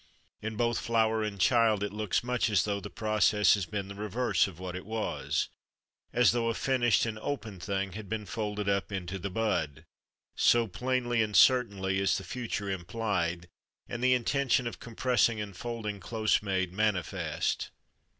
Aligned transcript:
In 0.41 0.55
both 0.55 0.79
flower 0.79 1.21
and 1.21 1.39
child 1.39 1.83
it 1.83 1.93
looks 1.93 2.23
much 2.23 2.49
as 2.49 2.63
though 2.63 2.79
the 2.79 2.89
process 2.89 3.53
had 3.53 3.69
been 3.69 3.87
the 3.87 3.93
reverse 3.93 4.47
of 4.47 4.57
what 4.57 4.75
it 4.75 4.83
was 4.87 5.49
as 6.11 6.31
though 6.31 6.47
a 6.47 6.55
finished 6.55 7.05
and 7.05 7.19
open 7.19 7.59
thing 7.59 7.91
had 7.91 8.09
been 8.09 8.25
folded 8.25 8.67
up 8.67 8.91
into 8.91 9.19
the 9.19 9.29
bud 9.29 9.85
so 10.35 10.65
plainly 10.65 11.21
and 11.21 11.35
certainly 11.35 11.99
is 11.99 12.17
the 12.17 12.23
future 12.23 12.67
implied, 12.67 13.47
and 13.87 14.03
the 14.03 14.15
intention 14.15 14.65
of 14.65 14.79
compressing 14.79 15.39
and 15.39 15.55
folding 15.55 15.99
close 15.99 16.41
made 16.41 16.73
manifest. 16.73 17.69